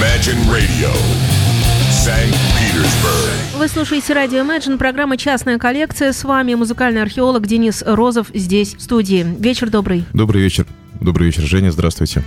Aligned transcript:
Imagine 0.00 0.50
Radio. 0.50 0.88
Вы 3.58 3.68
слушаете 3.68 4.14
радио 4.14 4.38
Imagine, 4.38 4.78
программа 4.78 5.18
«Частная 5.18 5.58
коллекция». 5.58 6.14
С 6.14 6.24
вами 6.24 6.54
музыкальный 6.54 7.02
археолог 7.02 7.46
Денис 7.46 7.82
Розов 7.86 8.28
здесь, 8.32 8.76
в 8.76 8.80
студии. 8.80 9.26
Вечер 9.38 9.68
добрый. 9.68 10.06
Добрый 10.14 10.40
вечер. 10.40 10.66
Добрый 11.02 11.26
вечер, 11.26 11.42
Женя, 11.42 11.70
здравствуйте. 11.70 12.24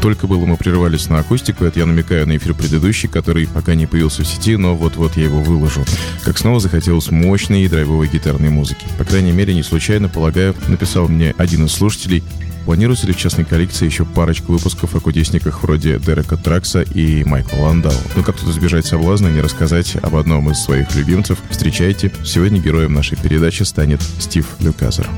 Только 0.00 0.26
было 0.26 0.46
мы 0.46 0.56
прервались 0.56 1.10
на 1.10 1.18
акустику, 1.18 1.66
это 1.66 1.80
я 1.80 1.84
намекаю 1.84 2.26
на 2.26 2.38
эфир 2.38 2.54
предыдущий, 2.54 3.10
который 3.10 3.46
пока 3.46 3.74
не 3.74 3.86
появился 3.86 4.22
в 4.22 4.26
сети, 4.26 4.56
но 4.56 4.74
вот-вот 4.74 5.18
я 5.18 5.24
его 5.24 5.42
выложу. 5.42 5.84
Как 6.24 6.38
снова 6.38 6.60
захотелось 6.60 7.10
мощной 7.10 7.62
и 7.62 7.68
драйвовой 7.68 8.08
гитарной 8.08 8.48
музыки. 8.48 8.86
По 8.96 9.04
крайней 9.04 9.32
мере, 9.32 9.52
не 9.52 9.62
случайно, 9.62 10.08
полагаю, 10.08 10.54
написал 10.68 11.08
мне 11.08 11.34
один 11.36 11.66
из 11.66 11.72
слушателей, 11.72 12.24
Планируется 12.66 13.06
ли 13.06 13.12
в 13.12 13.16
частной 13.16 13.44
коллекции 13.44 13.86
еще 13.86 14.04
парочку 14.04 14.52
выпусков 14.52 14.96
о 14.96 15.00
кудесниках 15.00 15.62
вроде 15.62 16.00
Дерека 16.00 16.36
Тракса 16.36 16.82
и 16.82 17.22
Майкла 17.22 17.58
Ландау? 17.58 17.94
Ну 18.16 18.24
как 18.24 18.36
тут 18.36 18.48
избежать 18.48 18.84
соблазна 18.84 19.28
и 19.28 19.32
не 19.32 19.40
рассказать 19.40 19.94
об 20.02 20.16
одном 20.16 20.50
из 20.50 20.58
своих 20.58 20.92
любимцев? 20.96 21.38
Встречайте, 21.48 22.10
сегодня 22.24 22.60
героем 22.60 22.92
нашей 22.92 23.16
передачи 23.16 23.62
станет 23.62 24.02
Стив 24.18 24.46
Люказер. 24.58 25.08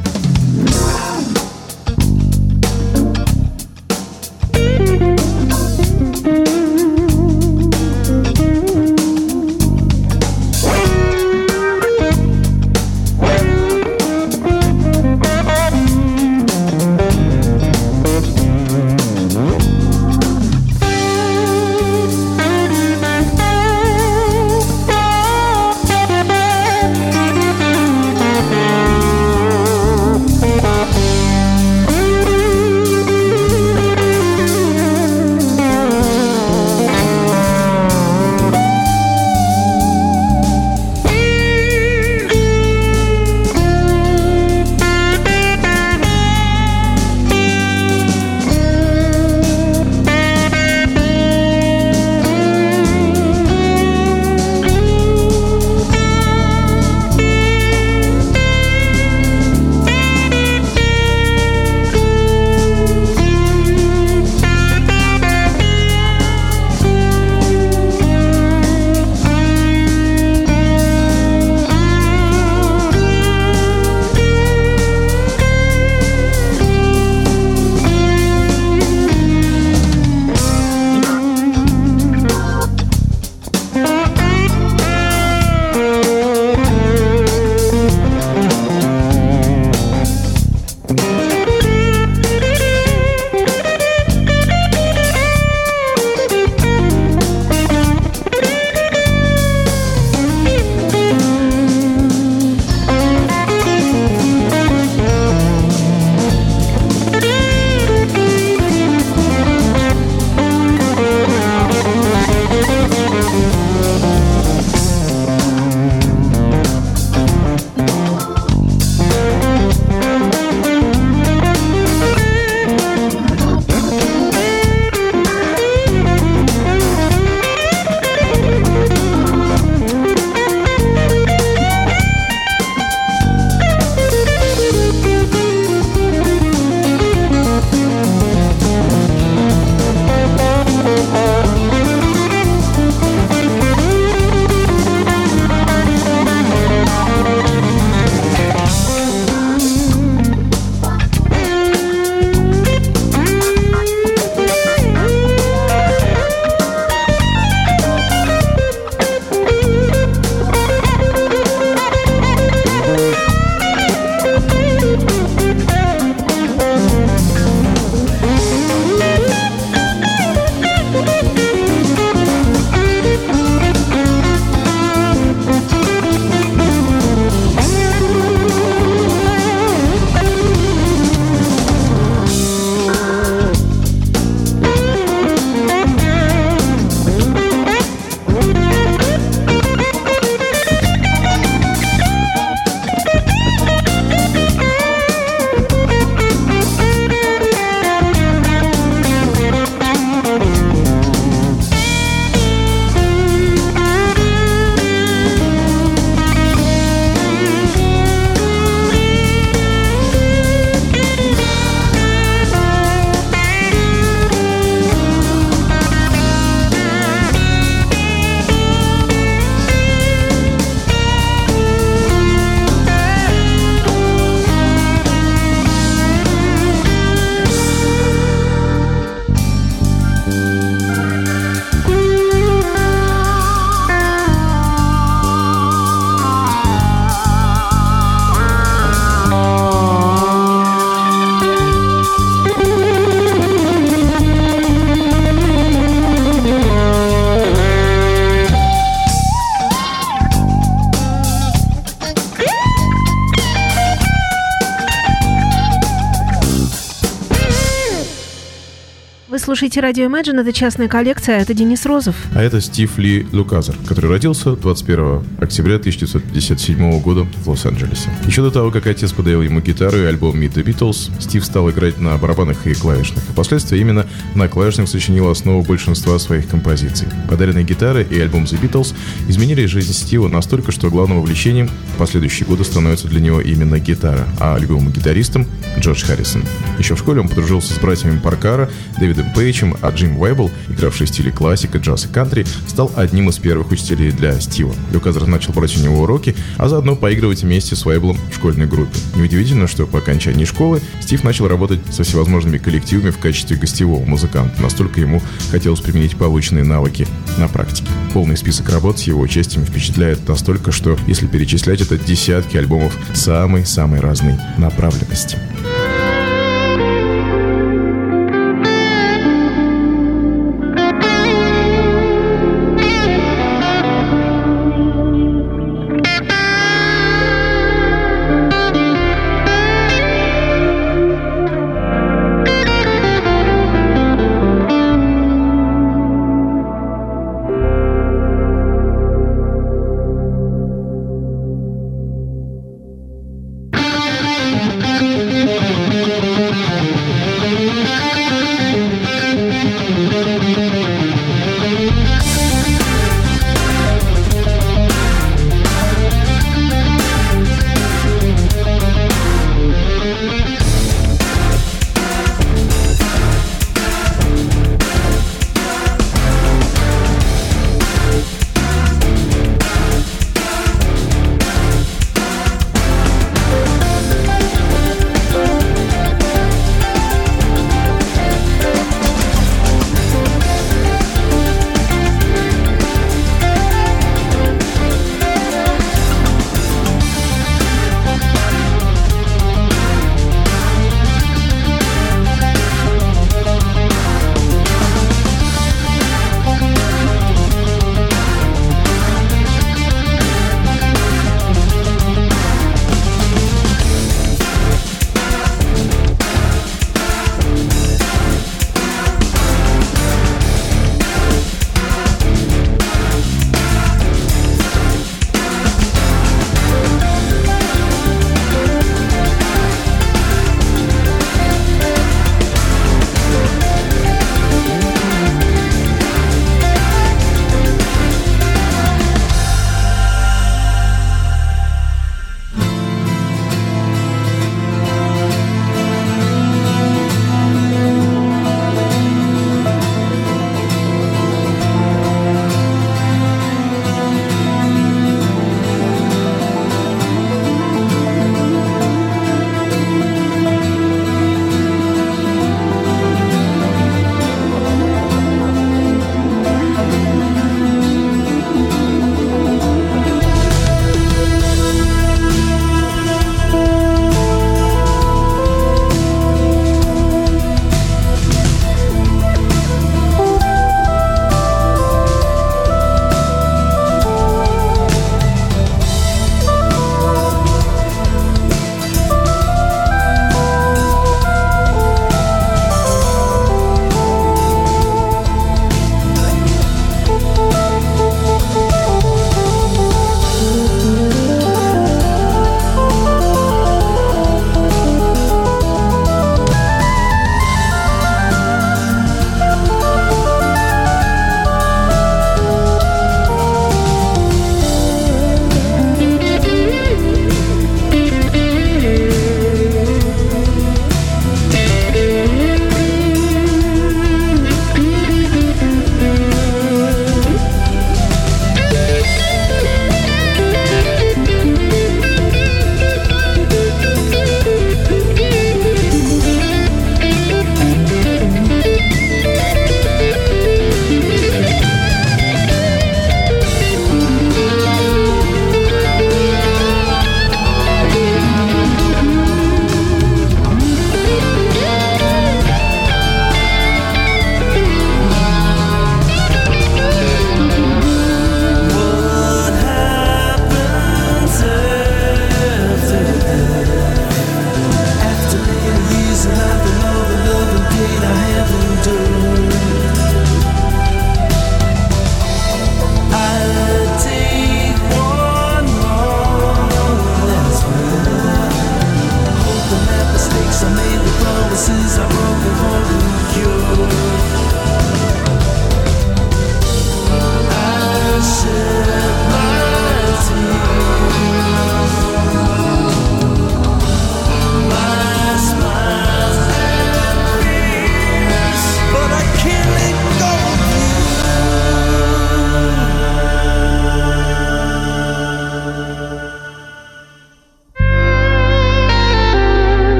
Слушаете 259.68 259.80
радио 259.80 260.06
Imagine, 260.06 260.40
это 260.40 260.52
частная 260.52 260.88
коллекция, 260.88 261.36
а 261.36 261.40
это 261.40 261.52
Денис 261.52 261.84
Розов. 261.84 262.14
А 262.34 262.42
это 262.42 262.58
Стив 262.58 262.96
Ли 262.96 263.26
Луказер, 263.32 263.74
который 263.86 264.08
родился 264.08 264.56
21 264.56 265.22
октября 265.38 265.74
1957 265.74 267.00
года 267.02 267.26
в 267.44 267.50
Лос-Анджелесе. 267.50 268.08
Еще 268.26 268.40
до 268.40 268.50
того, 268.50 268.70
как 268.70 268.86
отец 268.86 269.12
подарил 269.12 269.42
ему 269.42 269.60
гитару 269.60 269.98
и 269.98 270.04
альбом 270.04 270.40
Meet 270.40 270.54
the 270.54 270.64
Beatles, 270.64 271.10
Стив 271.20 271.44
стал 271.44 271.68
играть 271.68 272.00
на 272.00 272.16
барабанах 272.16 272.66
и 272.66 272.72
клавишных. 272.72 273.22
Впоследствии 273.24 273.78
именно 273.78 274.06
на 274.34 274.48
клавишных 274.48 274.88
сочинил 274.88 275.28
основу 275.28 275.62
большинства 275.62 276.18
своих 276.18 276.48
композиций. 276.48 277.08
Подаренные 277.28 277.64
гитары 277.64 278.06
и 278.08 278.18
альбом 278.20 278.44
The 278.44 278.58
Beatles 278.58 278.94
изменили 279.28 279.66
жизнь 279.66 279.92
Стива 279.92 280.28
настолько, 280.28 280.72
что 280.72 280.88
главным 280.88 281.18
увлечением 281.18 281.68
в 281.94 281.98
последующие 281.98 282.46
годы 282.46 282.64
становится 282.64 283.06
для 283.08 283.20
него 283.20 283.42
именно 283.42 283.78
гитара, 283.78 284.26
а 284.40 284.56
любимым 284.56 284.90
гитаристом— 284.92 285.46
Джордж 285.78 286.04
Харрисон. 286.04 286.42
Еще 286.78 286.94
в 286.94 286.98
школе 286.98 287.20
он 287.20 287.28
подружился 287.28 287.74
с 287.74 287.78
братьями 287.78 288.18
Паркара, 288.18 288.70
Дэвидом 288.98 289.32
Пейчем, 289.58 289.76
а 289.82 289.90
Джим 289.90 290.20
Уэббл, 290.20 290.50
игравший 290.68 291.06
в 291.06 291.08
стиле 291.08 291.32
классика, 291.32 291.78
джаз 291.78 292.04
и 292.04 292.08
кантри, 292.08 292.46
стал 292.68 292.92
одним 292.94 293.28
из 293.28 293.38
первых 293.38 293.72
учителей 293.72 294.12
для 294.12 294.38
Стива. 294.40 294.72
Люказер 294.92 295.26
начал 295.26 295.52
брать 295.52 295.76
у 295.76 295.80
него 295.80 296.02
уроки, 296.02 296.36
а 296.58 296.68
заодно 296.68 296.94
поигрывать 296.94 297.42
вместе 297.42 297.74
с 297.74 297.84
Уэбблом 297.84 298.16
в 298.30 298.36
школьной 298.36 298.66
группе. 298.66 298.96
Неудивительно, 299.16 299.66
что 299.66 299.86
по 299.86 299.98
окончании 299.98 300.44
школы 300.44 300.80
Стив 301.00 301.24
начал 301.24 301.48
работать 301.48 301.80
со 301.90 302.04
всевозможными 302.04 302.58
коллективами 302.58 303.10
в 303.10 303.18
качестве 303.18 303.56
гостевого 303.56 304.04
музыканта. 304.04 304.62
Настолько 304.62 305.00
ему 305.00 305.20
хотелось 305.50 305.80
применить 305.80 306.16
полученные 306.16 306.64
навыки 306.64 307.08
на 307.36 307.48
практике. 307.48 307.90
Полный 308.12 308.36
список 308.36 308.70
работ 308.70 309.00
с 309.00 309.02
его 309.02 309.20
участием 309.20 309.64
впечатляет 309.64 310.28
настолько, 310.28 310.70
что 310.70 310.96
если 311.08 311.26
перечислять, 311.26 311.80
это 311.80 311.98
десятки 311.98 312.56
альбомов 312.56 312.96
самой-самой 313.12 313.98
разной 313.98 314.36
направленности. 314.56 315.36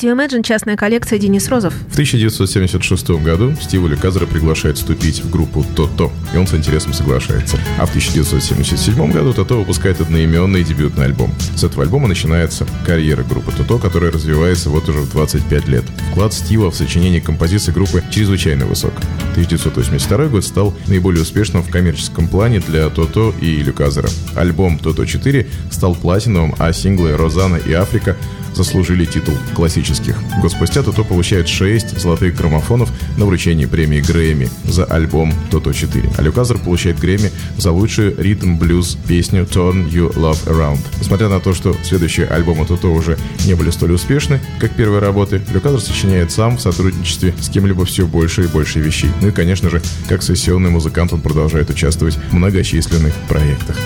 Радио 0.00 0.14
Imagine, 0.14 0.42
частная 0.42 0.78
коллекция 0.78 1.18
Денис 1.18 1.46
Розов. 1.50 1.74
В 1.74 1.92
1976 1.92 3.10
году 3.22 3.54
Стива 3.60 3.86
Люказера 3.86 4.24
приглашает 4.24 4.78
вступить 4.78 5.22
в 5.22 5.30
группу 5.30 5.62
«То-То», 5.76 6.10
и 6.32 6.38
он 6.38 6.46
с 6.46 6.54
интересом 6.54 6.94
соглашается. 6.94 7.58
А 7.78 7.84
в 7.84 7.90
1977 7.90 9.12
году 9.12 9.34
«То-То» 9.34 9.58
выпускает 9.58 10.00
одноименный 10.00 10.64
дебютный 10.64 11.04
альбом. 11.04 11.34
С 11.54 11.64
этого 11.64 11.82
альбома 11.82 12.08
начинается 12.08 12.66
карьера 12.86 13.22
группы 13.24 13.52
«То-То», 13.52 13.76
которая 13.76 14.10
развивается 14.10 14.70
вот 14.70 14.88
уже 14.88 15.00
в 15.00 15.10
25 15.10 15.68
лет. 15.68 15.84
Вклад 16.12 16.32
Стива 16.32 16.70
в 16.70 16.74
сочинение 16.74 17.20
композиции 17.20 17.70
группы 17.70 18.02
чрезвычайно 18.10 18.64
высок. 18.64 18.94
1982 19.32 20.28
год 20.28 20.46
стал 20.46 20.74
наиболее 20.86 21.20
успешным 21.20 21.62
в 21.62 21.68
коммерческом 21.68 22.26
плане 22.26 22.60
для 22.60 22.88
«То-То» 22.88 23.34
и 23.38 23.56
Люказера. 23.56 24.08
Альбом 24.34 24.78
«То-То 24.78 25.02
4» 25.02 25.46
стал 25.70 25.94
платиновым, 25.94 26.54
а 26.58 26.72
синглы 26.72 27.18
«Розана» 27.18 27.56
и 27.56 27.74
«Африка» 27.74 28.16
заслужили 28.54 29.04
титул 29.04 29.34
классических. 29.54 30.16
Год 30.40 30.52
спустя 30.52 30.82
Тото 30.82 31.04
получает 31.04 31.48
6 31.48 31.98
золотых 32.00 32.36
граммофонов 32.36 32.90
на 33.16 33.26
вручении 33.26 33.66
премии 33.66 34.00
Грэмми 34.00 34.48
за 34.64 34.84
альбом 34.84 35.32
Тото 35.50 35.72
4. 35.72 36.10
А 36.16 36.22
получает 36.58 36.98
Грэмми 36.98 37.30
за 37.56 37.72
лучшую 37.72 38.20
ритм-блюз 38.20 38.98
песню 39.06 39.42
Turn 39.44 39.90
You 39.90 40.14
Love 40.14 40.46
Around. 40.46 40.80
Несмотря 41.00 41.28
на 41.28 41.40
то, 41.40 41.54
что 41.54 41.76
следующие 41.82 42.26
альбомы 42.26 42.66
Тото 42.66 42.88
уже 42.88 43.18
не 43.46 43.54
были 43.54 43.70
столь 43.70 43.92
успешны, 43.92 44.40
как 44.58 44.72
первые 44.72 45.00
работы, 45.00 45.42
Люказер 45.52 45.80
сочиняет 45.80 46.30
сам 46.30 46.56
в 46.56 46.60
сотрудничестве 46.60 47.34
с 47.40 47.48
кем-либо 47.48 47.84
все 47.84 48.06
больше 48.06 48.44
и 48.44 48.46
больше 48.46 48.80
вещей. 48.80 49.10
Ну 49.20 49.28
и, 49.28 49.32
конечно 49.32 49.70
же, 49.70 49.82
как 50.08 50.22
сессионный 50.22 50.70
музыкант 50.70 51.12
он 51.12 51.20
продолжает 51.20 51.70
участвовать 51.70 52.16
в 52.30 52.34
многочисленных 52.34 53.14
проектах. 53.28 53.76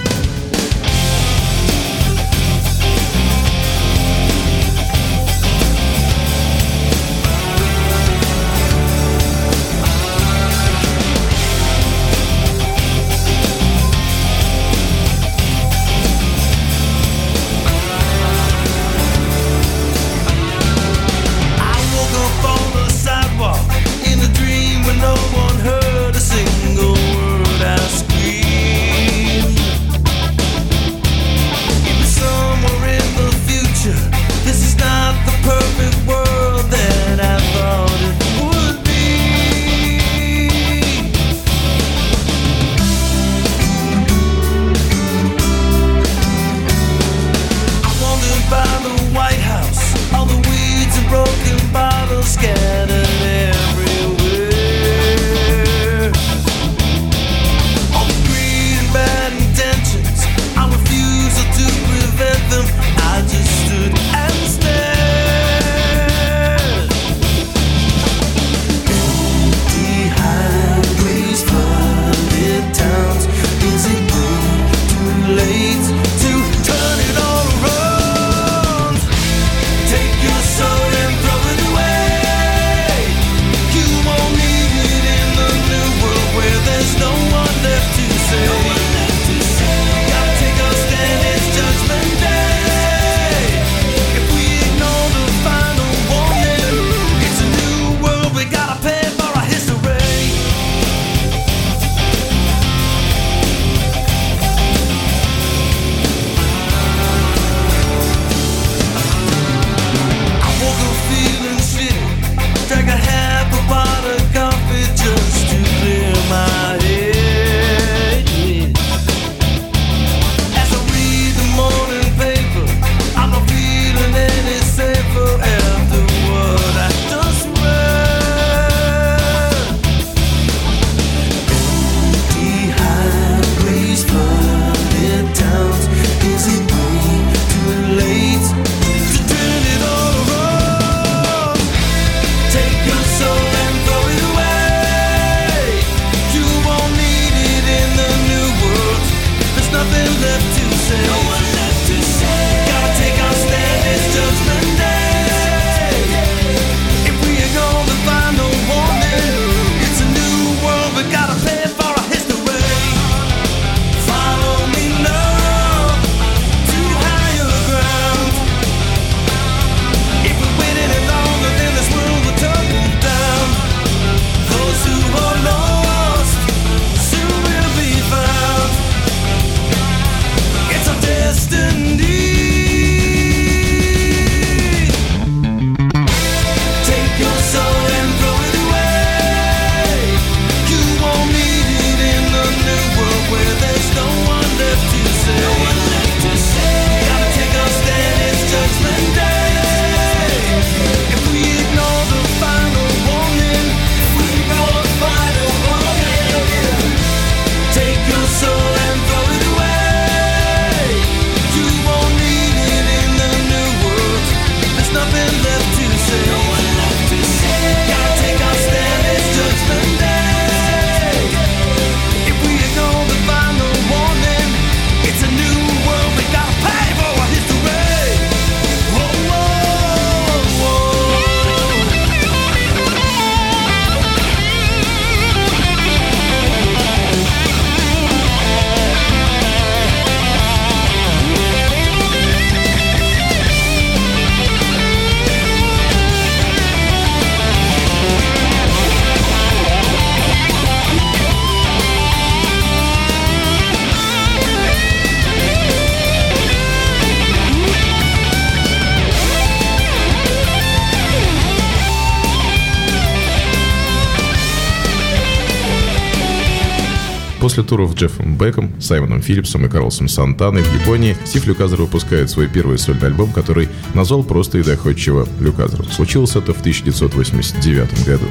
Туров 267.74 267.96
Джеффом 267.96 268.36
Беком, 268.36 268.70
Саймоном 268.80 269.20
Филлипсом 269.20 269.66
и 269.66 269.68
Карлсом 269.68 270.06
Сантаной 270.06 270.62
в 270.62 270.80
Японии 270.80 271.16
Стив 271.24 271.44
Люказер 271.48 271.80
выпускает 271.80 272.30
свой 272.30 272.46
первый 272.46 272.78
сольный 272.78 273.08
альбом, 273.08 273.32
который 273.32 273.68
назвал 273.94 274.22
просто 274.22 274.58
и 274.58 274.62
доходчиво 274.62 275.26
Люказер. 275.40 275.84
Случилось 275.90 276.36
это 276.36 276.54
в 276.54 276.60
1989 276.60 278.06
году. 278.06 278.26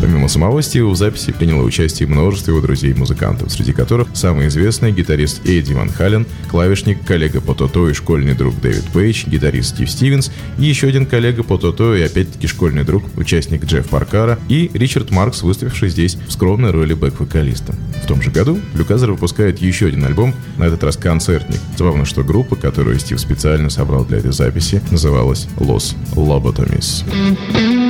Помимо 0.00 0.28
самого 0.28 0.60
Стива 0.60 0.90
в 0.90 0.96
записи 0.96 1.32
приняло 1.32 1.62
участие 1.62 2.06
множество 2.06 2.50
его 2.50 2.60
друзей-музыкантов, 2.60 3.50
среди 3.50 3.72
которых 3.72 4.08
самый 4.12 4.48
известный 4.48 4.92
гитарист 4.92 5.46
Эдди 5.46 5.72
Ван 5.72 5.88
Хален, 5.88 6.26
клавишник, 6.50 7.02
коллега 7.06 7.40
по 7.40 7.54
Тото 7.54 7.88
и 7.88 7.94
школьный 7.94 8.34
друг 8.34 8.60
Дэвид 8.60 8.84
Пейдж, 8.92 9.24
гитарист 9.26 9.76
Стив 9.76 9.90
Стивенс 9.90 10.30
и 10.58 10.64
еще 10.64 10.88
один 10.88 11.06
коллега 11.06 11.42
по 11.42 11.56
Тото 11.56 11.94
и 11.94 12.02
опять-таки 12.02 12.46
школьный 12.48 12.84
друг, 12.84 13.04
участник 13.16 13.64
Джефф 13.64 13.88
Паркара 13.88 14.38
и 14.50 14.70
Ричард 14.74 15.10
Маркс, 15.10 15.42
выступивший 15.42 15.88
здесь 15.88 16.16
в 16.16 16.32
скромной 16.32 16.70
роли 16.70 16.92
бэк-вокалиста. 16.92 17.74
В 18.02 18.06
том 18.06 18.20
же 18.20 18.30
году 18.30 18.58
Люказер 18.74 19.12
выпускает 19.12 19.58
еще 19.58 19.86
один 19.86 20.04
альбом, 20.04 20.34
на 20.56 20.64
этот 20.64 20.82
раз 20.84 20.96
концертник. 20.96 21.60
Забавно, 21.76 22.04
что 22.04 22.22
группа, 22.22 22.56
которую 22.56 22.98
Стив 22.98 23.20
специально 23.20 23.70
собрал 23.70 24.04
для 24.04 24.18
этой 24.18 24.32
записи, 24.32 24.82
называлась 24.90 25.46
Los 25.58 25.94
Lobotomies. 26.14 27.83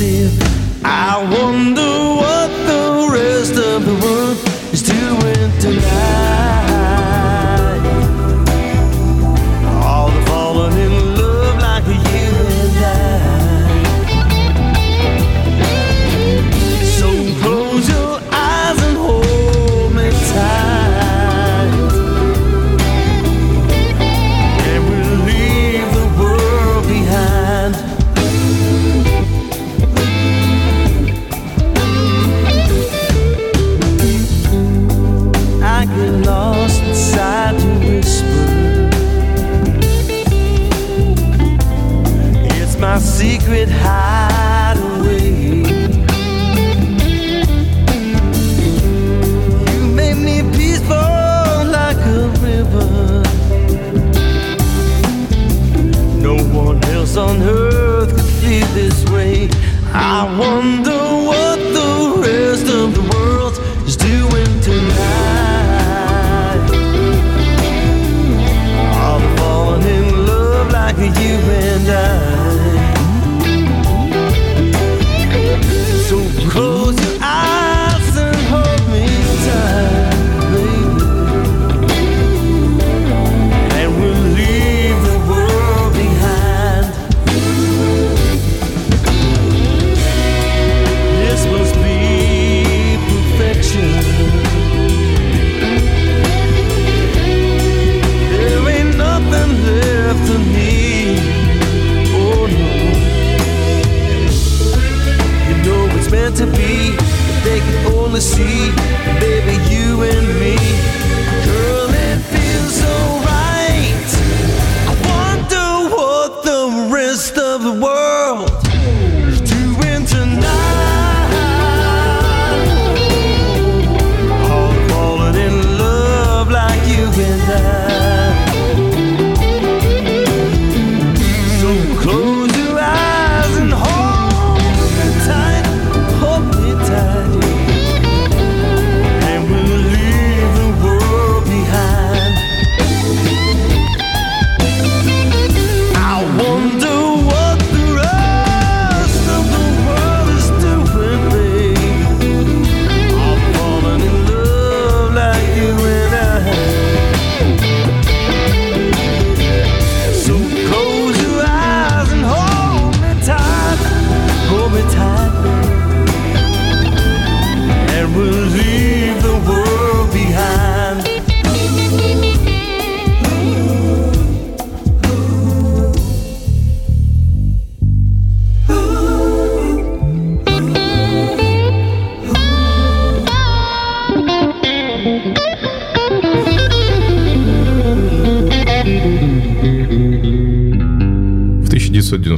Still. 0.00 0.49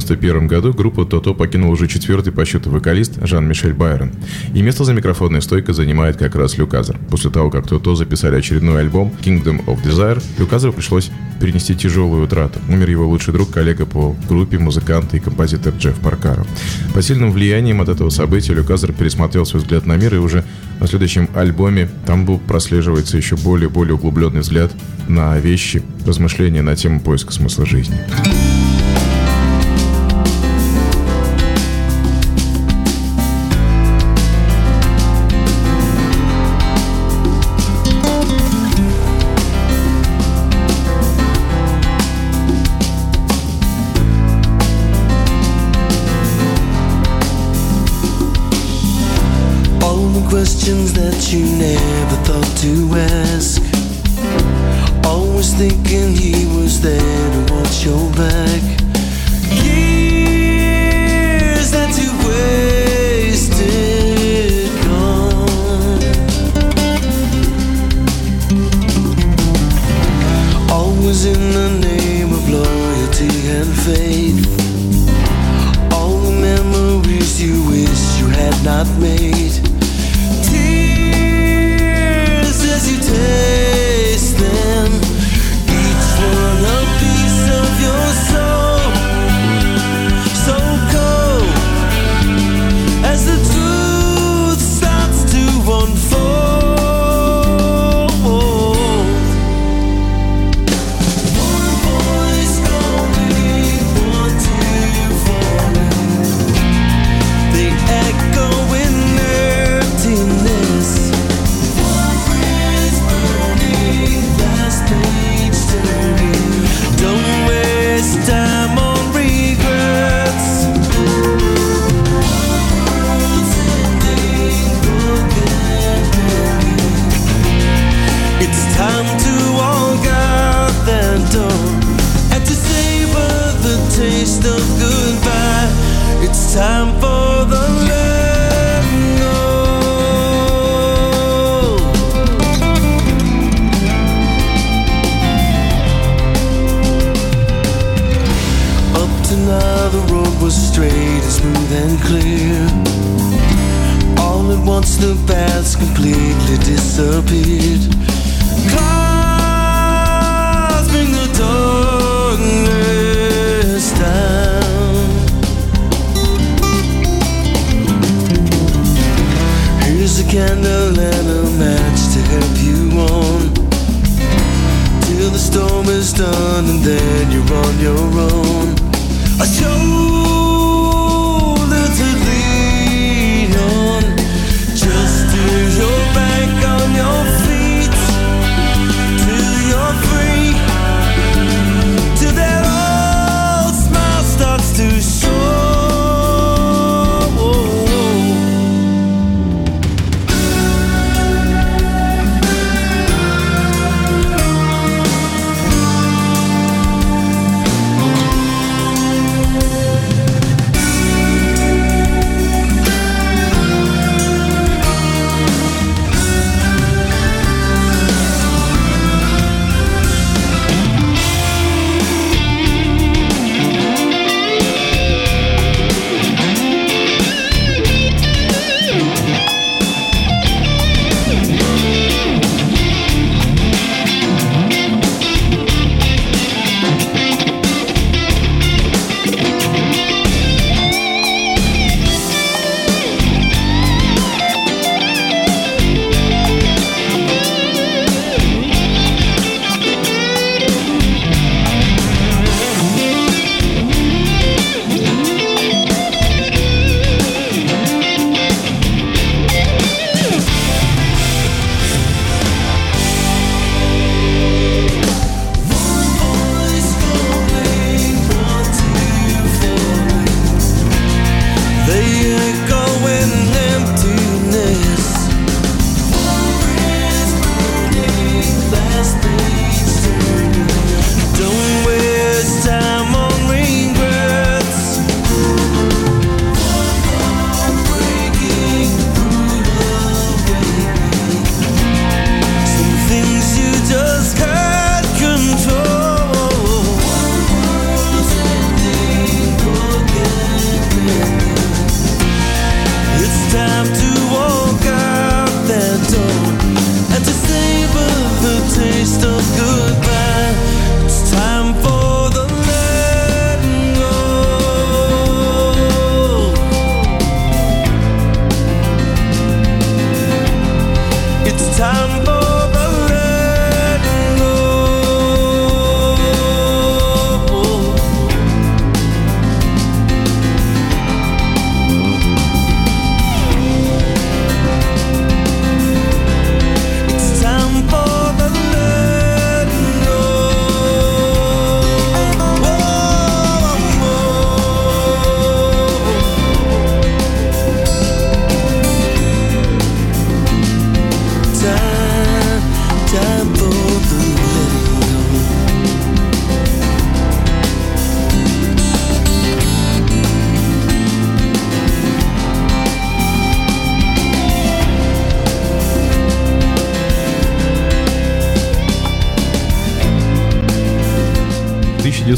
1991 0.03 0.47
году 0.47 0.73
группу 0.73 1.05
Тото 1.05 1.33
покинул 1.33 1.71
уже 1.71 1.87
четвертый 1.87 2.31
по 2.31 2.45
счету 2.45 2.69
вокалист 2.69 3.13
Жан-Мишель 3.21 3.73
Байрон. 3.73 4.11
И 4.53 4.61
место 4.61 4.83
за 4.83 4.93
микрофонной 4.93 5.41
стойкой 5.41 5.73
занимает 5.73 6.17
как 6.17 6.35
раз 6.35 6.57
Люказер. 6.57 6.97
После 7.09 7.29
того, 7.29 7.49
как 7.49 7.67
Тото 7.67 7.95
записали 7.95 8.35
очередной 8.35 8.81
альбом 8.81 9.13
Kingdom 9.21 9.65
of 9.65 9.83
Desire, 9.83 10.21
Люказеру 10.37 10.73
пришлось 10.73 11.11
перенести 11.39 11.75
тяжелую 11.75 12.23
утрату. 12.23 12.59
Умер 12.69 12.89
его 12.89 13.07
лучший 13.07 13.33
друг, 13.33 13.51
коллега 13.51 13.85
по 13.85 14.15
группе, 14.27 14.57
музыкант 14.57 15.13
и 15.13 15.19
композитор 15.19 15.73
Джефф 15.77 15.95
Паркаро. 15.99 16.45
Под 16.93 17.03
сильным 17.03 17.31
влиянием 17.31 17.81
от 17.81 17.89
этого 17.89 18.09
события 18.09 18.53
Люказер 18.53 18.93
пересмотрел 18.93 19.45
свой 19.45 19.61
взгляд 19.61 19.85
на 19.85 19.97
мир 19.97 20.15
и 20.15 20.17
уже 20.17 20.43
На 20.79 20.87
следующем 20.87 21.29
альбоме 21.33 21.87
там 22.05 22.25
был 22.25 22.39
прослеживается 22.39 23.15
еще 23.15 23.37
более-более 23.37 23.95
углубленный 23.95 24.41
взгляд 24.41 24.71
на 25.07 25.37
вещи, 25.37 25.81
размышления 26.05 26.61
на 26.61 26.75
тему 26.75 26.99
поиска 26.99 27.31
смысла 27.31 27.65
жизни. 27.65 27.97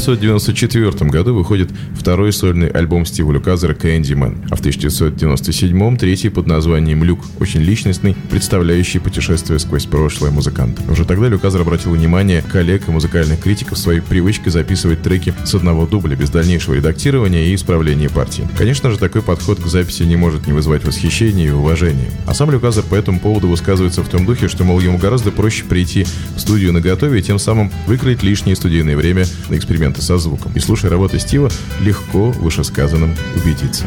1994 0.08 1.10
году 1.10 1.34
выходит 1.34 1.70
второй 1.94 2.32
сольный 2.32 2.68
альбом 2.68 3.04
Стива 3.04 3.32
Люказера 3.32 3.74
«Кэндимэн», 3.74 4.46
а 4.50 4.56
в 4.56 4.60
1997 4.60 5.96
третий 5.96 6.28
под 6.28 6.46
названием 6.46 7.02
«Люк», 7.02 7.24
очень 7.40 7.60
личностный, 7.60 8.16
представляющий 8.30 9.00
путешествие 9.00 9.58
сквозь 9.58 9.86
прошлое 9.86 10.30
музыканта. 10.30 10.82
Уже 10.90 11.04
тогда 11.04 11.28
Люказер 11.28 11.62
обратил 11.62 11.90
внимание 11.90 12.42
коллег 12.42 12.88
и 12.88 12.92
музыкальных 12.92 13.40
критиков 13.40 13.78
своей 13.78 14.00
привычкой 14.00 14.52
записывать 14.52 15.02
треки 15.02 15.34
с 15.44 15.54
одного 15.54 15.86
дубля 15.86 16.14
без 16.14 16.30
дальнейшего 16.30 16.74
редактирования 16.74 17.48
и 17.48 17.54
исправления 17.56 18.08
партии. 18.08 18.48
Конечно 18.56 18.90
же, 18.90 18.98
такой 18.98 19.22
подход 19.22 19.60
к 19.60 19.66
записи 19.66 20.04
не 20.04 20.16
может 20.16 20.46
не 20.46 20.52
вызывать 20.52 20.84
восхищения 20.84 21.48
и 21.48 21.50
уважения. 21.50 22.10
А 22.26 22.34
сам 22.34 22.50
Люказер 22.52 22.84
по 22.84 22.94
этому 22.94 23.18
поводу 23.18 23.48
высказывается 23.48 24.02
в 24.02 24.08
том 24.08 24.24
духе, 24.24 24.46
что, 24.46 24.62
мол, 24.62 24.78
ему 24.78 24.98
гораздо 24.98 25.32
проще 25.32 25.64
прийти 25.64 26.06
в 26.36 26.40
студию 26.40 26.72
на 26.72 26.80
готове 26.80 27.18
и 27.18 27.22
тем 27.22 27.40
самым 27.40 27.72
выкроить 27.86 28.22
лишнее 28.22 28.54
студийное 28.54 28.96
время 28.96 29.24
на 29.48 29.56
эксперименты 29.96 30.02
со 30.02 30.18
звуком. 30.18 30.52
И 30.54 30.60
слушая 30.60 30.90
работы 30.90 31.18
Стива, 31.18 31.50
легко 31.80 32.30
в 32.30 32.42
вышесказанном 32.42 33.14
убедиться. 33.34 33.84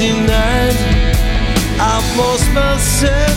denied. 0.00 0.76
I've 1.78 2.16
lost 2.16 2.50
myself. 2.52 3.29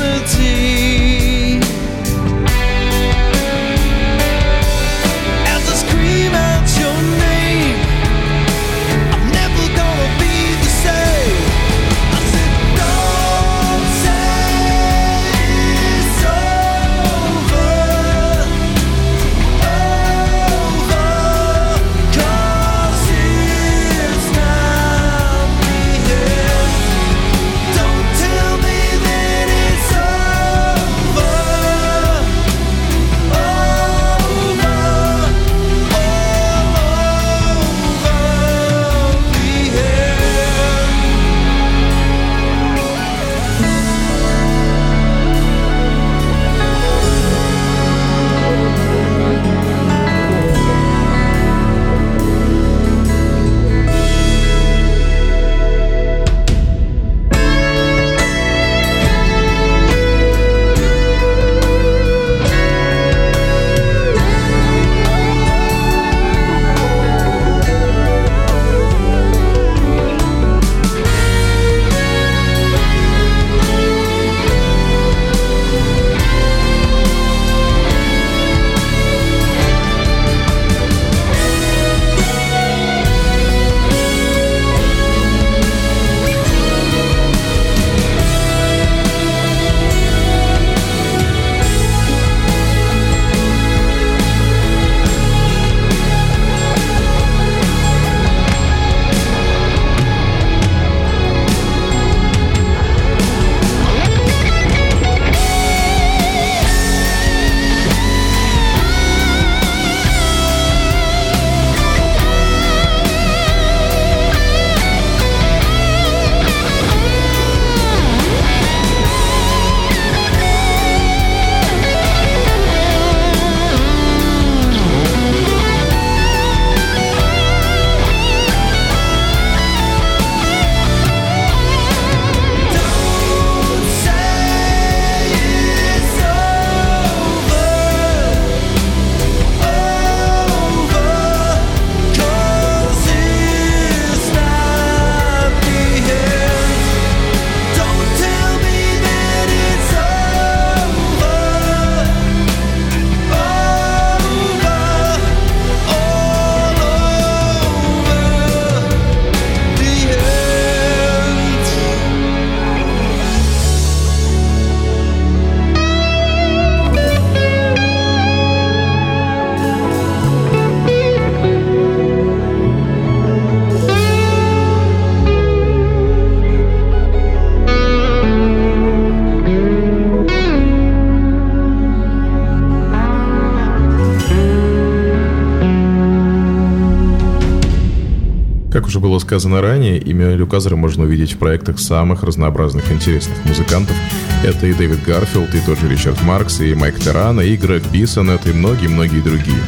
Было 189.13 189.19
сказано 189.19 189.61
ранее, 189.61 189.99
имя 189.99 190.33
Люказера 190.33 190.75
можно 190.75 191.03
увидеть 191.03 191.33
в 191.33 191.37
проектах 191.37 191.77
самых 191.77 192.23
разнообразных 192.23 192.91
интересных 192.91 193.45
музыкантов. 193.45 193.95
Это 194.43 194.65
и 194.65 194.73
Дэвид 194.73 195.03
Гарфилд, 195.03 195.53
и 195.53 195.59
тот 195.59 195.77
же 195.77 195.87
Ричард 195.87 196.19
Маркс, 196.23 196.61
и 196.61 196.73
Майк 196.73 196.99
Террана, 196.99 197.41
и 197.41 197.55
Грег 197.55 197.83
Бисонет, 197.91 198.47
и 198.47 198.53
многие-многие 198.53 199.21
другие. 199.21 199.61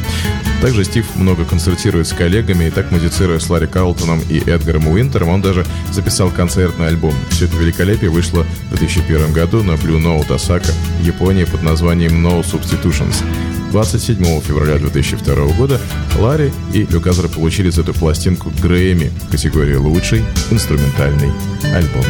Также 0.60 0.82
Стив 0.82 1.06
много 1.14 1.44
концертирует 1.44 2.08
с 2.08 2.12
коллегами, 2.12 2.64
и 2.64 2.70
так 2.70 2.90
музицируя 2.90 3.38
с 3.38 3.48
Ларри 3.48 3.68
Карлтоном 3.68 4.20
и 4.28 4.38
Эдгаром 4.38 4.88
Уинтером, 4.88 5.28
он 5.28 5.42
даже 5.42 5.64
записал 5.92 6.30
концертный 6.30 6.88
альбом. 6.88 7.14
Все 7.30 7.44
это 7.44 7.56
великолепие 7.56 8.10
вышло 8.10 8.44
в 8.72 8.76
2001 8.76 9.32
году 9.32 9.62
на 9.62 9.74
Blue 9.74 10.02
Note 10.02 10.30
Osaka, 10.30 10.74
Японии 11.02 11.44
под 11.44 11.62
названием 11.62 12.26
No 12.26 12.42
Substitutions. 12.42 13.22
27 13.70 14.40
февраля 14.40 14.78
2002 14.78 15.34
года 15.58 15.80
Ларри 16.18 16.52
и 16.72 16.84
Люказер 16.84 17.28
получили 17.28 17.70
за 17.70 17.82
эту 17.82 17.94
пластинку 17.94 18.52
Грэмми 18.62 19.10
в 19.26 19.30
категории 19.30 19.76
«Лучший 19.76 20.24
инструментальный 20.50 21.30
альбом». 21.74 22.04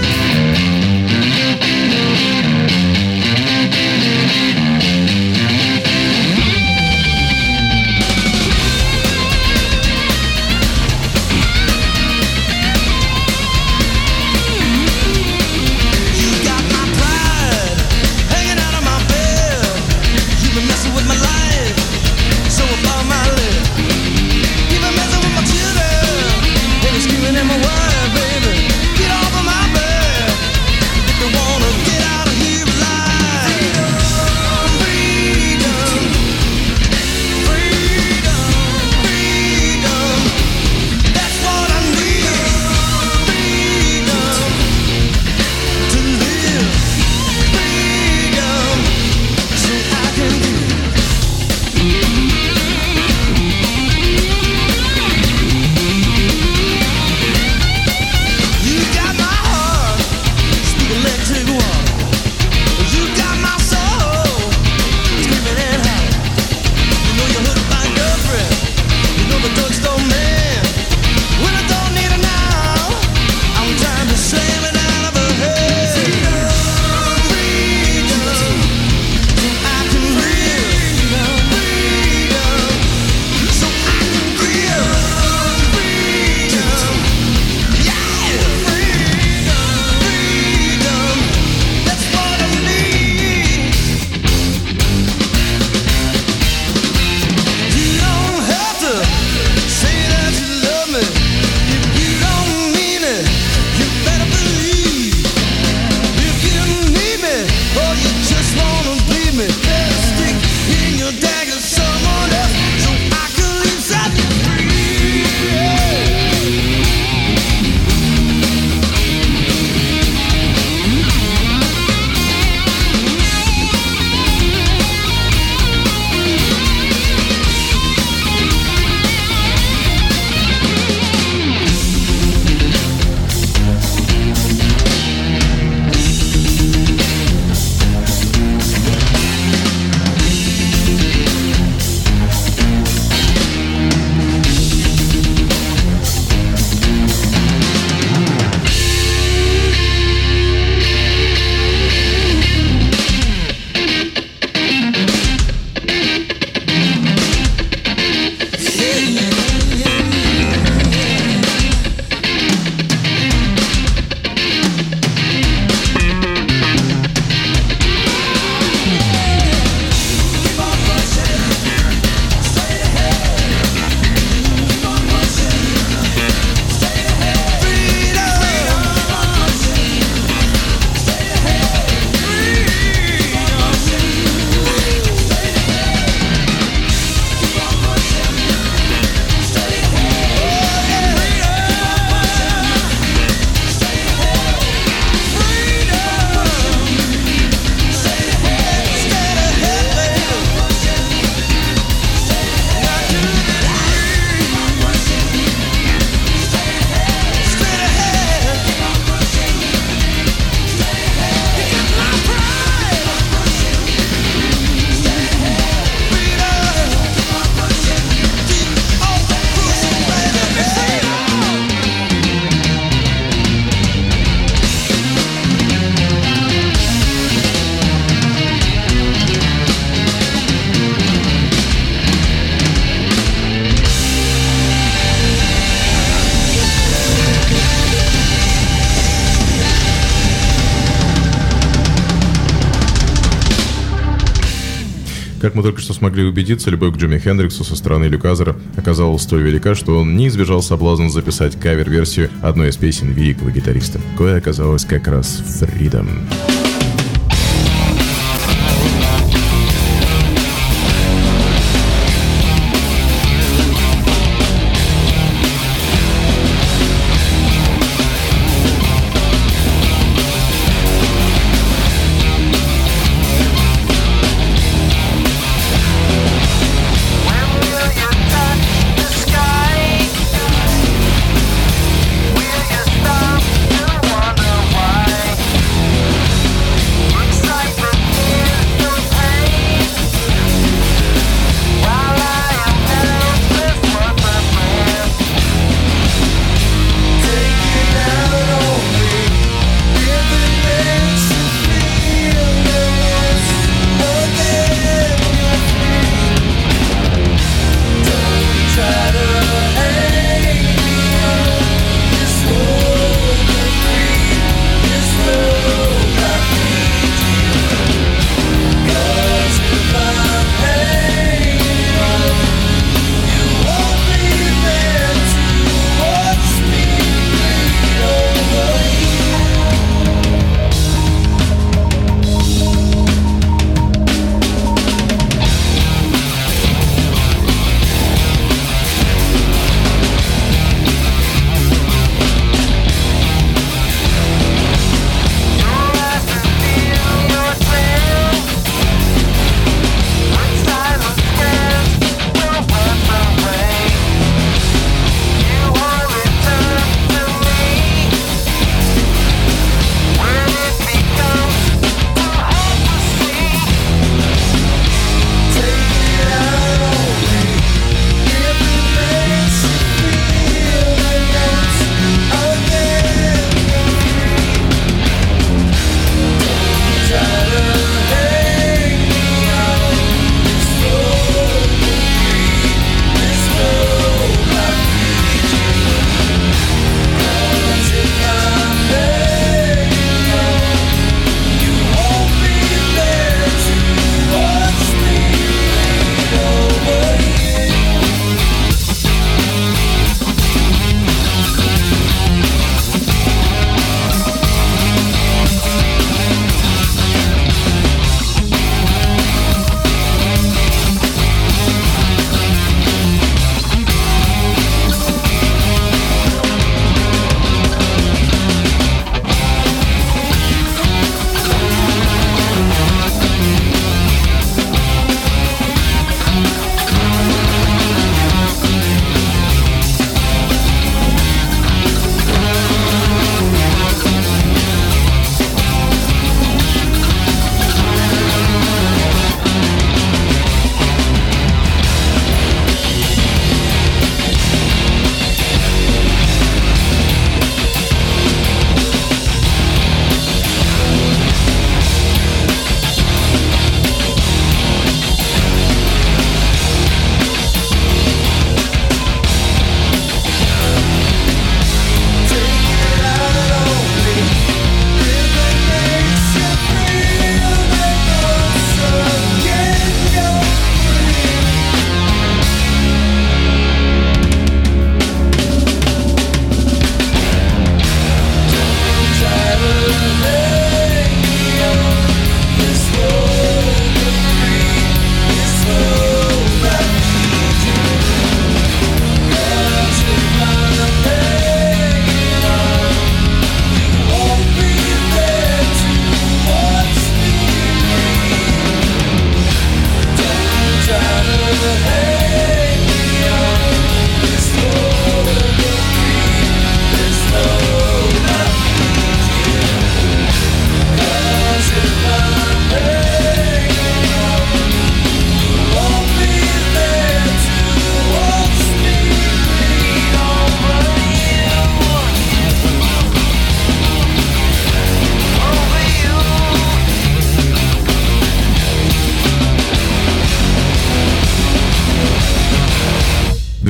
Смогли 246.07 246.23
убедиться, 246.23 246.71
любовь 246.71 246.95
к 246.95 246.99
Джимми 246.99 247.19
Хендриксу 247.19 247.65
со 247.65 247.75
стороны 247.75 248.05
Люказера 248.05 248.55
оказалась 248.77 249.23
столь 249.23 249.43
велика, 249.43 249.75
что 249.75 249.99
он 249.99 250.17
не 250.17 250.29
избежал 250.29 250.63
соблазна 250.63 251.11
записать 251.11 251.59
кавер-версию 251.59 252.31
одной 252.43 252.69
из 252.69 252.77
песен 252.77 253.11
великого 253.11 253.51
гитариста, 253.51 254.01
кое 254.17 254.37
оказалось 254.37 254.85
как 254.85 255.09
раз 255.09 255.43
«Freedom». 255.61 256.07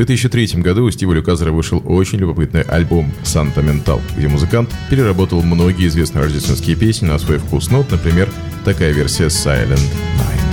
2003 0.07 0.63
году 0.63 0.85
у 0.85 0.91
Стива 0.91 1.13
Люказера 1.13 1.51
вышел 1.51 1.83
очень 1.85 2.19
любопытный 2.19 2.63
альбом 2.63 3.13
«Санта 3.25 3.61
Ментал», 3.61 4.01
где 4.17 4.29
музыкант 4.29 4.71
переработал 4.89 5.43
многие 5.43 5.89
известные 5.89 6.23
рождественские 6.23 6.77
песни 6.77 7.07
на 7.07 7.19
свой 7.19 7.39
вкус. 7.39 7.71
Ну, 7.71 7.79
вот, 7.79 7.91
например, 7.91 8.29
такая 8.65 8.93
версия 8.93 9.27
«Silent 9.27 9.75
Night». 9.75 10.46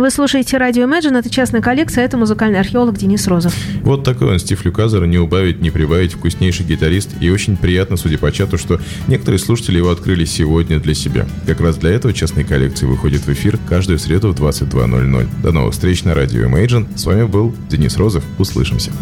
Вы 0.00 0.10
слушаете 0.10 0.56
радио 0.56 0.84
Imagine, 0.84 1.18
это 1.18 1.28
частная 1.28 1.60
коллекция, 1.60 2.06
это 2.06 2.16
музыкальный 2.16 2.58
археолог 2.58 2.96
Денис 2.96 3.28
Розов. 3.28 3.54
Вот 3.82 4.02
такой 4.02 4.28
он, 4.28 4.38
Стив 4.38 4.64
Люказер, 4.64 5.04
не 5.04 5.18
убавить, 5.18 5.60
не 5.60 5.70
прибавить, 5.70 6.14
вкуснейший 6.14 6.64
гитарист. 6.64 7.10
И 7.20 7.28
очень 7.28 7.58
приятно, 7.58 7.98
судя 7.98 8.16
по 8.16 8.32
чату, 8.32 8.56
что 8.56 8.80
некоторые 9.08 9.38
слушатели 9.38 9.76
его 9.76 9.90
открыли 9.90 10.24
сегодня 10.24 10.80
для 10.80 10.94
себя. 10.94 11.26
Как 11.46 11.60
раз 11.60 11.76
для 11.76 11.90
этого 11.90 12.14
частная 12.14 12.44
коллекция 12.44 12.88
выходит 12.88 13.26
в 13.26 13.28
эфир 13.28 13.58
каждую 13.68 13.98
среду 13.98 14.32
в 14.32 14.40
22.00. 14.40 15.28
До 15.42 15.52
новых 15.52 15.74
встреч 15.74 16.02
на 16.04 16.14
радио 16.14 16.48
Imagine. 16.48 16.96
С 16.96 17.04
вами 17.04 17.24
был 17.24 17.54
Денис 17.68 17.98
Розов. 17.98 18.24
Услышимся. 18.38 18.92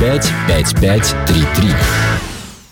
455-5533. 0.00 1.74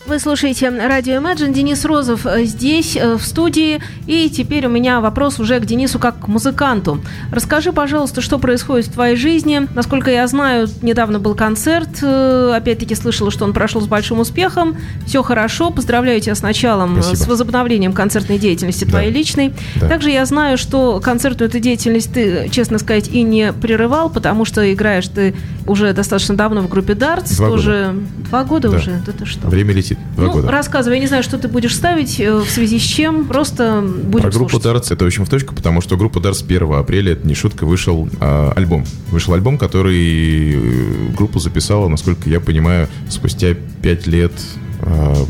Вы 0.06 0.18
слушаете 0.18 0.70
радио 0.70 1.16
Imagine. 1.16 1.52
Денис 1.52 1.84
Розов 1.84 2.24
э, 2.24 2.44
здесь, 2.44 2.96
э, 2.96 3.16
в 3.18 3.22
студии. 3.22 3.78
И 4.06 4.30
теперь 4.30 4.64
у 4.64 4.70
меня 4.70 5.00
вопрос 5.00 5.38
уже 5.38 5.60
к 5.60 5.66
Денису 5.66 5.98
как 5.98 6.18
к 6.20 6.28
музыканту. 6.28 7.02
Расскажи, 7.30 7.74
пожалуйста, 7.74 8.22
что 8.22 8.38
происходит 8.38 8.86
в 8.86 8.92
твоей 8.94 9.16
жизни. 9.16 9.68
Насколько 9.74 10.10
я 10.10 10.26
знаю, 10.26 10.66
недавно 10.80 11.18
был 11.18 11.34
концерт. 11.34 11.90
э, 12.00 12.54
Опять-таки 12.56 12.94
слышала, 12.94 13.30
что 13.30 13.44
он 13.44 13.52
прошел 13.52 13.82
с 13.82 13.86
большим 13.86 14.20
успехом. 14.20 14.78
Все 15.06 15.22
хорошо. 15.22 15.70
Поздравляю 15.70 16.18
тебя 16.22 16.34
с 16.34 16.40
началом, 16.40 17.02
Спасибо. 17.02 17.24
с 17.24 17.28
возобновлением 17.28 17.92
концертной 17.92 18.38
деятельности 18.38 18.84
Да. 18.84 18.92
твоей 18.92 19.10
личной. 19.12 19.52
Да. 19.76 19.88
Также 19.88 20.08
я 20.08 20.24
знаю, 20.24 20.56
что 20.56 21.00
концертную 21.00 21.50
эту 21.50 21.60
деятельность 21.60 22.14
ты, 22.14 22.48
честно 22.48 22.78
сказать, 22.78 23.08
и 23.08 23.20
не 23.20 23.52
прерывал, 23.52 24.08
потому 24.08 24.46
что 24.46 24.72
играешь 24.72 25.08
ты 25.08 25.34
уже 25.68 25.92
достаточно 25.92 26.36
давно 26.36 26.62
в 26.62 26.68
группе 26.68 26.94
Darts. 26.94 27.36
Два 27.36 27.48
года. 27.48 27.56
тоже 27.62 27.94
два 28.28 28.44
года 28.44 28.68
Да. 28.70 28.76
уже. 28.76 29.02
Да 29.04 29.12
ты 29.12 29.26
что? 29.26 29.48
Время 29.48 29.72
летит. 29.72 29.98
Два 30.16 30.26
ну, 30.26 30.32
года. 30.32 30.50
рассказывай, 30.50 30.96
я 30.96 31.00
не 31.00 31.06
знаю, 31.06 31.22
что 31.22 31.38
ты 31.38 31.48
будешь 31.48 31.74
ставить, 31.74 32.20
э, 32.20 32.36
в 32.36 32.48
связи 32.48 32.78
с 32.78 32.82
чем, 32.82 33.26
просто 33.26 33.82
будем 33.82 34.22
Про 34.22 34.30
группу 34.30 34.60
слушать. 34.60 34.66
Darts 34.66 34.92
это 34.92 35.04
очень 35.04 35.24
в 35.24 35.28
точку, 35.28 35.54
потому 35.54 35.80
что 35.80 35.96
группа 35.96 36.18
Darts 36.18 36.44
1 36.44 36.72
апреля, 36.74 37.12
это 37.12 37.26
не 37.26 37.34
шутка, 37.34 37.64
вышел 37.66 38.08
а, 38.20 38.52
альбом. 38.56 38.84
Вышел 39.10 39.34
альбом, 39.34 39.58
который 39.58 40.54
э, 40.54 41.12
группу 41.16 41.38
записала, 41.38 41.88
насколько 41.88 42.28
я 42.28 42.40
понимаю, 42.40 42.88
спустя 43.08 43.54
5 43.82 44.06
лет 44.06 44.32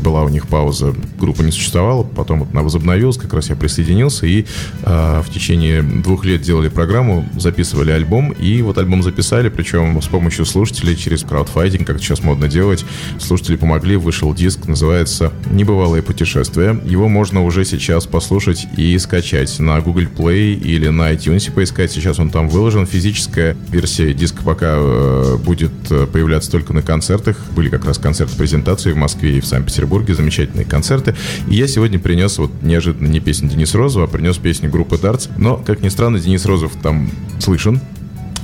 была 0.01 0.23
у 0.23 0.29
них 0.29 0.47
пауза, 0.47 0.93
группа 1.19 1.41
не 1.41 1.51
существовала, 1.51 2.03
потом 2.03 2.47
она 2.51 2.61
возобновилась, 2.61 3.17
как 3.17 3.33
раз 3.33 3.49
я 3.49 3.55
присоединился, 3.55 4.25
и 4.25 4.45
а, 4.83 5.21
в 5.21 5.29
течение 5.29 5.81
двух 5.81 6.25
лет 6.25 6.41
делали 6.41 6.69
программу, 6.69 7.27
записывали 7.37 7.91
альбом, 7.91 8.31
и 8.31 8.61
вот 8.61 8.77
альбом 8.77 9.03
записали, 9.03 9.49
причем 9.49 10.01
с 10.01 10.07
помощью 10.07 10.45
слушателей 10.45 10.95
через 10.95 11.23
краудфайтинг, 11.23 11.85
как 11.85 11.99
сейчас 11.99 12.23
модно 12.23 12.47
делать. 12.47 12.85
Слушатели 13.19 13.55
помогли, 13.55 13.95
вышел 13.95 14.33
диск, 14.33 14.67
называется 14.67 15.31
«Небывалое 15.51 16.01
путешествие». 16.01 16.79
Его 16.85 17.07
можно 17.07 17.43
уже 17.43 17.65
сейчас 17.65 18.05
послушать 18.05 18.67
и 18.77 18.97
скачать 18.97 19.59
на 19.59 19.79
Google 19.81 20.03
Play 20.03 20.53
или 20.53 20.87
на 20.87 21.11
iTunes 21.11 21.51
поискать. 21.51 21.91
Сейчас 21.91 22.19
он 22.19 22.29
там 22.29 22.49
выложен. 22.49 22.85
Физическая 22.85 23.55
версия 23.69 24.13
диска 24.13 24.43
пока 24.43 24.75
э, 24.77 25.37
будет 25.37 25.71
э, 25.89 26.07
появляться 26.07 26.51
только 26.51 26.73
на 26.73 26.81
концертах. 26.81 27.37
Были 27.55 27.69
как 27.69 27.85
раз 27.85 27.97
концерты-презентации 27.97 28.91
в 28.91 28.97
Москве 28.97 29.37
и 29.37 29.41
в 29.41 29.45
Санкт-Петербурге. 29.49 30.15
Замечательные 30.15 30.65
концерты. 30.65 31.15
И 31.47 31.55
я 31.55 31.67
сегодня 31.67 31.99
принес 31.99 32.37
вот 32.37 32.51
неожиданно 32.61 33.07
не 33.07 33.19
песню 33.19 33.49
Дениса 33.49 33.77
Розова, 33.77 34.05
а 34.05 34.07
принес 34.07 34.37
песню 34.37 34.69
группы 34.69 34.95
Darts. 34.95 35.29
Но, 35.37 35.57
как 35.57 35.81
ни 35.81 35.89
странно, 35.89 36.19
Денис 36.19 36.45
Розов 36.45 36.73
там 36.81 37.09
слышен. 37.39 37.79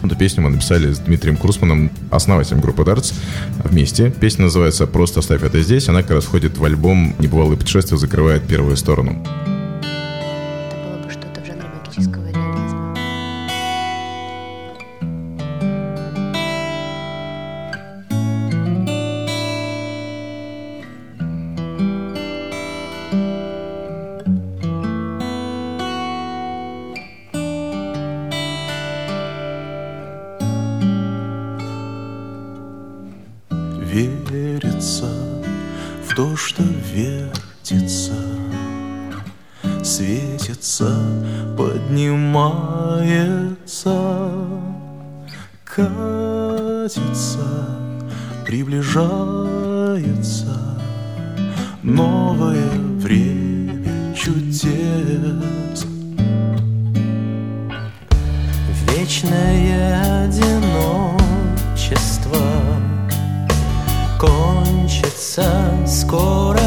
Эту 0.04 0.16
песню 0.16 0.44
мы 0.44 0.52
написали 0.52 0.94
с 0.94 1.00
Дмитрием 1.00 1.36
Курсманом, 1.36 1.90
основателем 2.12 2.62
группы 2.62 2.84
Darts, 2.84 3.14
вместе. 3.64 4.12
Песня 4.12 4.44
называется 4.44 4.86
«Просто 4.86 5.22
оставь 5.22 5.42
это 5.42 5.62
здесь». 5.62 5.90
Она 5.90 6.04
как 6.04 6.12
раз 6.12 6.26
входит 6.26 6.58
в 6.58 6.64
альбом 6.64 7.16
«Небывалые 7.18 7.58
путешествия», 7.58 7.98
закрывает 7.98 8.44
первую 8.44 8.78
сторону. 8.78 9.26
время 53.06 53.84
чудес. 54.16 55.86
Вечное 58.90 60.26
одиночество 60.26 61.14
Кончится 64.20 65.70
скоро. 65.86 66.65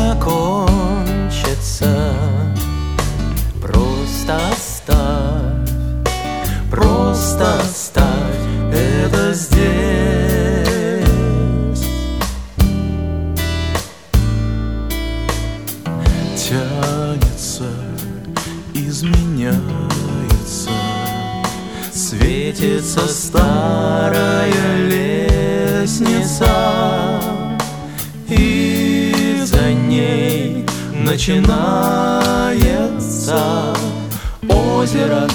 начинается 31.28 32.56
озеро. 34.48 35.28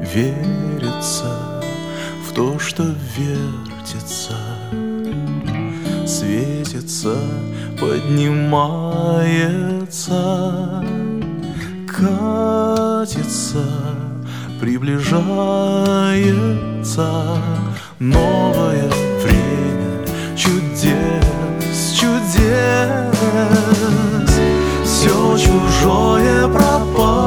верится 0.00 1.62
в 2.26 2.32
то, 2.34 2.58
что 2.58 2.82
вертится, 3.16 4.34
светится, 6.06 7.16
поднимается, 7.80 9.24
катится, 11.86 13.64
приближается 14.60 17.08
новое 17.98 18.88
время 19.22 20.06
чудес, 20.36 21.92
чудес. 21.92 23.18
Все 24.84 25.36
чужое 25.36 26.48
пропало. 26.48 27.17